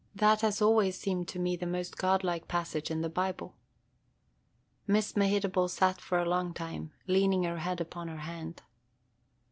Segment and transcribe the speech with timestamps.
[0.15, 3.53] That has always seemed to me the most godlike passage in the Bible."
[4.87, 8.63] Miss Mehitable sat for a long time, leaning her head upon her hand.